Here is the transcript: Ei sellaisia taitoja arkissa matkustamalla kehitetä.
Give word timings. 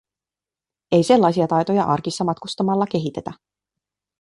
Ei 0.91 1.03
sellaisia 1.03 1.47
taitoja 1.47 1.83
arkissa 1.83 2.23
matkustamalla 2.23 2.85
kehitetä. 2.91 3.31